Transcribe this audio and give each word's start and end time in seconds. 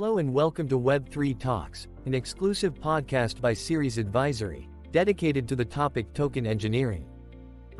Hello 0.00 0.18
and 0.18 0.32
welcome 0.32 0.68
to 0.68 0.78
Web3 0.78 1.36
Talks, 1.40 1.88
an 2.06 2.14
exclusive 2.14 2.72
podcast 2.72 3.40
by 3.40 3.52
Ceres 3.52 3.98
Advisory, 3.98 4.68
dedicated 4.92 5.48
to 5.48 5.56
the 5.56 5.64
topic 5.64 6.14
token 6.14 6.46
engineering. 6.46 7.04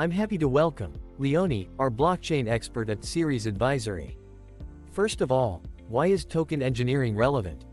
I'm 0.00 0.10
happy 0.10 0.36
to 0.38 0.48
welcome 0.48 0.92
Leonie, 1.18 1.68
our 1.78 1.92
blockchain 1.92 2.48
expert 2.48 2.90
at 2.90 3.04
Ceres 3.04 3.46
Advisory. 3.46 4.18
First 4.90 5.20
of 5.20 5.30
all, 5.30 5.62
why 5.86 6.08
is 6.08 6.24
token 6.24 6.60
engineering 6.60 7.14
relevant? 7.14 7.66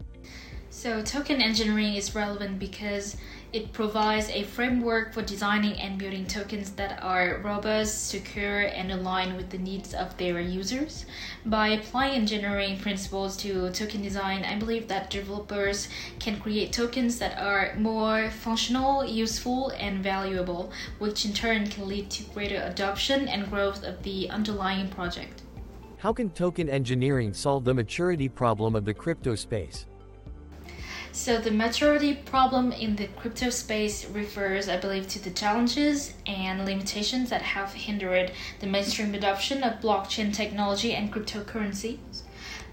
So, 0.70 1.02
token 1.02 1.42
engineering 1.42 1.96
is 1.96 2.14
relevant 2.14 2.60
because 2.60 3.18
it 3.56 3.72
provides 3.72 4.28
a 4.32 4.44
framework 4.44 5.14
for 5.14 5.22
designing 5.22 5.80
and 5.80 5.98
building 5.98 6.26
tokens 6.28 6.72
that 6.72 7.02
are 7.02 7.40
robust, 7.42 8.10
secure, 8.10 8.64
and 8.64 8.92
aligned 8.92 9.38
with 9.38 9.50
the 9.50 9.58
needs 9.58 9.94
of 9.94 10.18
their 10.18 10.42
users. 10.42 11.06
By 11.46 11.70
applying 11.70 12.16
engineering 12.16 12.78
principles 12.78 13.38
to 13.38 13.70
token 13.72 14.02
design, 14.02 14.44
I 14.44 14.60
believe 14.60 14.90
that 14.90 15.10
developers 15.10 15.88
can 16.20 16.38
create 16.42 16.74
tokens 16.74 17.18
that 17.20 17.40
are 17.40 17.74
more 17.78 18.30
functional, 18.30 19.06
useful, 19.06 19.70
and 19.80 20.04
valuable, 20.04 20.74
which 21.00 21.24
in 21.24 21.32
turn 21.32 21.66
can 21.70 21.88
lead 21.88 22.10
to 22.12 22.24
greater 22.34 22.62
adoption 22.62 23.30
and 23.30 23.50
growth 23.50 23.86
of 23.86 24.04
the 24.04 24.30
underlying 24.32 24.90
project. 24.90 25.44
How 26.00 26.12
can 26.12 26.30
token 26.32 26.68
engineering 26.68 27.34
solve 27.34 27.64
the 27.64 27.74
maturity 27.74 28.28
problem 28.28 28.76
of 28.76 28.84
the 28.84 28.94
crypto 28.94 29.34
space? 29.36 29.86
So 31.16 31.38
the 31.38 31.50
maturity 31.50 32.14
problem 32.14 32.74
in 32.74 32.98
the 32.98 33.08
crypto 33.08 33.50
space 33.50 34.04
refers, 34.04 34.68
I 34.68 34.76
believe, 34.76 35.08
to 35.08 35.24
the 35.24 35.30
challenges 35.30 36.14
and 36.28 36.66
limitations 36.66 37.30
that 37.30 37.42
have 37.42 37.74
hindered 37.74 38.34
the 38.60 38.68
mainstream 38.68 39.16
adoption 39.16 39.64
of 39.64 39.80
blockchain 39.80 40.36
technology 40.36 40.94
and 40.94 41.12
cryptocurrencies. 41.14 42.24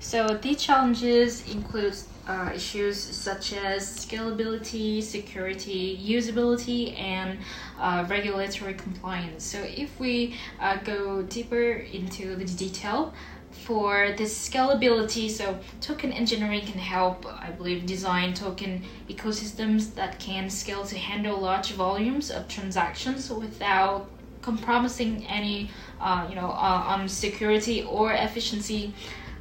So 0.00 0.26
these 0.26 0.60
challenges 0.60 1.48
include 1.48 1.94
uh, 2.26 2.50
issues 2.52 2.98
such 2.98 3.52
as 3.52 3.86
scalability, 3.86 5.00
security, 5.00 5.96
usability, 6.04 6.98
and 6.98 7.38
uh, 7.78 8.04
regulatory 8.08 8.74
compliance. 8.74 9.44
So 9.44 9.58
if 9.58 10.00
we 10.00 10.36
uh, 10.58 10.78
go 10.78 11.22
deeper 11.22 11.74
into 11.92 12.34
the 12.34 12.44
detail, 12.44 13.14
for 13.52 14.14
this 14.16 14.48
scalability 14.48 15.30
so 15.30 15.58
token 15.80 16.12
engineering 16.12 16.60
can 16.60 16.78
help 16.78 17.26
i 17.40 17.50
believe 17.50 17.86
design 17.86 18.34
token 18.34 18.82
ecosystems 19.08 19.94
that 19.94 20.18
can 20.18 20.50
scale 20.50 20.84
to 20.84 20.96
handle 20.96 21.38
large 21.38 21.72
volumes 21.72 22.30
of 22.30 22.48
transactions 22.48 23.30
without 23.30 24.08
compromising 24.40 25.24
any 25.26 25.70
uh, 26.00 26.26
you 26.28 26.34
know 26.34 26.50
uh, 26.50 26.84
on 26.86 27.08
security 27.08 27.82
or 27.84 28.12
efficiency 28.12 28.92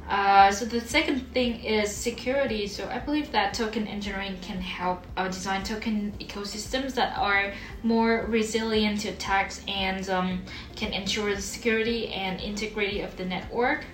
uh, 0.08 0.50
so 0.50 0.64
the 0.64 0.80
second 0.80 1.20
thing 1.32 1.62
is 1.62 1.90
security. 1.90 2.66
So 2.66 2.88
I 2.88 2.98
believe 2.98 3.30
that 3.32 3.54
token 3.54 3.86
engineering 3.86 4.36
can 4.42 4.60
help 4.60 5.06
uh, 5.16 5.28
design 5.28 5.62
token 5.62 6.12
ecosystems 6.20 6.94
that 6.94 7.16
are 7.16 7.52
more 7.82 8.26
resilient 8.28 9.00
to 9.00 9.08
attacks 9.08 9.62
and 9.68 10.08
um, 10.10 10.42
can 10.76 10.92
ensure 10.92 11.34
the 11.34 11.40
security 11.40 12.08
and 12.08 12.40
integrity 12.40 13.00
of 13.00 13.16
the 13.16 13.24
network. 13.24 13.84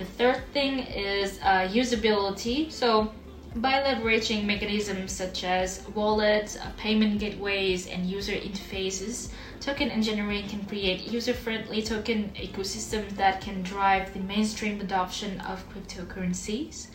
The 0.00 0.06
third 0.06 0.42
thing 0.54 0.78
is 0.78 1.38
uh, 1.42 1.68
usability. 1.68 2.72
So 2.72 3.12
by 3.56 3.72
leveraging 3.82 4.46
mechanisms 4.46 5.12
such 5.12 5.44
as 5.44 5.86
wallets, 5.94 6.56
uh, 6.56 6.70
payment 6.78 7.20
gateways, 7.20 7.86
and 7.86 8.06
user 8.06 8.32
interfaces, 8.32 9.28
token 9.60 9.90
engineering 9.90 10.48
can 10.48 10.64
create 10.64 11.12
user-friendly 11.12 11.82
token 11.82 12.32
ecosystems 12.34 13.10
that 13.16 13.42
can 13.42 13.60
drive 13.60 14.14
the 14.14 14.20
mainstream 14.20 14.80
adoption 14.80 15.38
of 15.40 15.68
cryptocurrencies. 15.68 16.86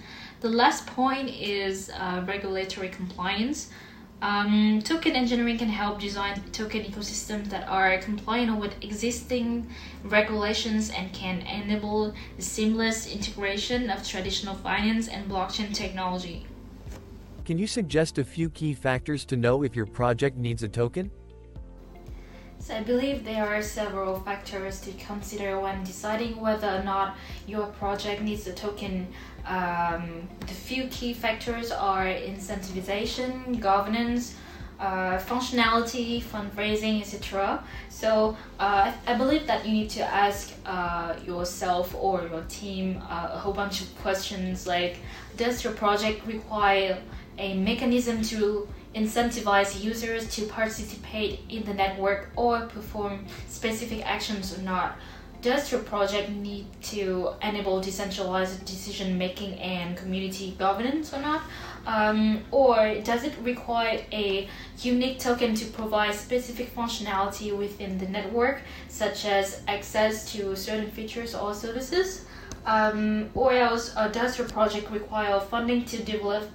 The 0.42 0.50
last 0.50 0.88
point 0.88 1.30
is 1.30 1.92
uh, 1.92 2.24
regulatory 2.28 2.90
compliance. 2.90 3.70
Um, 4.26 4.82
token 4.82 5.12
engineering 5.12 5.60
can 5.60 5.70
help 5.70 6.00
design 6.00 6.42
token 6.52 6.82
ecosystems 6.82 7.48
that 7.52 7.68
are 7.68 7.96
compliant 8.00 8.60
with 8.60 8.74
existing 8.84 9.70
regulations 10.04 10.90
and 10.90 11.14
can 11.14 11.42
enable 11.42 12.12
the 12.36 12.42
seamless 12.42 13.06
integration 13.06 13.92
of 13.92 14.04
traditional 14.04 14.56
finance 14.56 15.08
and 15.08 15.30
blockchain 15.30 15.76
technology. 15.76 16.48
Can 17.46 17.60
you 17.60 17.68
suggest 17.68 18.18
a 18.18 18.24
few 18.24 18.50
key 18.50 18.74
factors 18.74 19.26
to 19.26 19.38
know 19.38 19.62
if 19.62 19.76
your 19.76 19.86
project 19.86 20.38
needs 20.38 20.64
a 20.64 20.68
token? 20.68 21.12
So 22.66 22.74
I 22.74 22.82
believe 22.82 23.24
there 23.24 23.46
are 23.46 23.62
several 23.62 24.20
factors 24.22 24.82
to 24.82 24.92
consider 24.94 25.60
when 25.60 25.84
deciding 25.84 26.42
whether 26.42 26.68
or 26.68 26.84
not 26.84 27.16
your 27.46 27.68
project 27.68 28.24
needs 28.24 28.48
a 28.48 28.54
token. 28.54 29.08
Um, 29.46 30.28
the 30.40 30.56
few 30.56 30.88
key 30.88 31.14
factors 31.14 31.72
are 31.72 32.06
incentivization, 32.06 33.60
governance, 33.60 34.34
uh, 34.80 35.20
functionality, 35.20 36.24
fundraising, 36.24 37.02
etc. 37.02 37.64
So 37.90 38.36
uh, 38.58 38.92
I 39.06 39.14
believe 39.14 39.46
that 39.46 39.64
you 39.64 39.72
need 39.72 39.92
to 39.92 40.02
ask 40.04 40.52
uh, 40.66 41.14
yourself 41.24 41.94
or 41.94 42.24
your 42.24 42.46
team 42.50 43.00
uh, 43.08 43.30
a 43.34 43.38
whole 43.38 43.54
bunch 43.54 43.82
of 43.82 43.96
questions 44.02 44.66
like, 44.66 44.98
does 45.38 45.64
your 45.64 45.74
project 45.74 46.26
require 46.26 46.98
a 47.38 47.54
mechanism 47.60 48.24
to 48.24 48.68
incentivize 48.96 49.84
users 49.84 50.34
to 50.36 50.46
participate 50.46 51.42
in 51.50 51.64
the 51.64 51.74
network 51.74 52.30
or 52.36 52.62
perform 52.68 53.26
specific 53.48 54.06
actions 54.06 54.58
or 54.58 54.62
not? 54.62 54.98
Does 55.42 55.72
your 55.72 55.82
project 55.82 56.30
need 56.32 56.66
to 56.84 57.30
enable 57.44 57.80
decentralized 57.80 58.66
decision 58.66 59.16
making 59.18 59.60
and 59.60 59.96
community 59.96 60.56
governance 60.58 61.14
or 61.14 61.20
not? 61.20 61.44
Um, 61.86 62.44
or 62.50 62.96
does 63.04 63.24
it 63.24 63.34
require 63.44 64.02
a 64.12 64.50
unique 64.82 65.20
token 65.20 65.54
to 65.54 65.66
provide 65.66 66.16
specific 66.16 66.74
functionality 66.74 67.56
within 67.56 68.00
the 68.00 68.08
network, 68.08 68.62
such 68.88 69.26
as 69.26 69.62
access 69.68 70.32
to 70.32 70.56
certain 70.56 70.90
features 70.90 71.36
or 71.36 71.54
services? 71.54 72.26
Um, 72.66 73.30
or 73.36 73.54
else, 73.54 73.94
uh, 73.96 74.08
does 74.08 74.40
your 74.40 74.48
project 74.48 74.90
require 74.90 75.40
funding 75.40 75.86
to 75.86 76.02
develop 76.02 76.50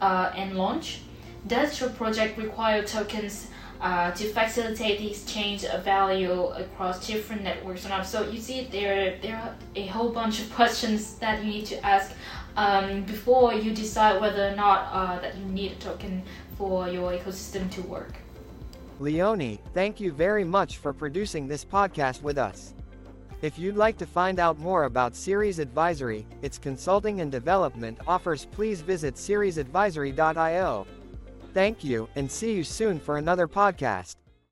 uh, 0.00 0.32
and 0.34 0.58
launch? 0.58 1.02
Does 1.46 1.80
your 1.80 1.90
project 1.90 2.38
require 2.38 2.82
tokens 2.84 3.48
uh, 3.80 4.12
to 4.12 4.32
facilitate 4.32 5.00
the 5.00 5.10
exchange 5.10 5.64
of 5.64 5.84
value 5.84 6.32
across 6.50 7.04
different 7.04 7.42
networks 7.42 7.84
or 7.84 7.88
not? 7.88 8.06
So 8.06 8.28
you 8.28 8.38
see, 8.38 8.68
there 8.70 9.18
there 9.20 9.36
are 9.36 9.54
a 9.74 9.86
whole 9.86 10.10
bunch 10.10 10.40
of 10.40 10.52
questions 10.54 11.14
that 11.14 11.42
you 11.42 11.50
need 11.50 11.66
to 11.66 11.84
ask 11.84 12.14
um, 12.56 13.02
before 13.02 13.54
you 13.54 13.72
decide 13.72 14.20
whether 14.20 14.48
or 14.48 14.54
not 14.54 14.88
uh, 14.92 15.20
that 15.20 15.36
you 15.36 15.44
need 15.46 15.72
a 15.72 15.76
token 15.76 16.22
for 16.56 16.88
your 16.88 17.12
ecosystem 17.12 17.70
to 17.72 17.82
work. 17.82 18.12
Leonie, 19.00 19.60
thank 19.74 19.98
you 19.98 20.12
very 20.12 20.44
much 20.44 20.76
for 20.76 20.92
producing 20.92 21.48
this 21.48 21.64
podcast 21.64 22.22
with 22.22 22.38
us. 22.38 22.74
If 23.40 23.58
you'd 23.58 23.76
like 23.76 23.98
to 23.98 24.06
find 24.06 24.38
out 24.38 24.60
more 24.60 24.84
about 24.84 25.16
Ceres 25.16 25.58
Advisory, 25.58 26.24
its 26.42 26.58
consulting 26.58 27.20
and 27.20 27.32
development 27.32 27.98
offers, 28.06 28.46
please 28.46 28.80
visit 28.80 29.16
ceresadvisory.io. 29.16 30.86
Thank 31.54 31.84
you, 31.84 32.08
and 32.16 32.30
see 32.30 32.54
you 32.54 32.64
soon 32.64 32.98
for 32.98 33.18
another 33.18 33.46
podcast. 33.46 34.16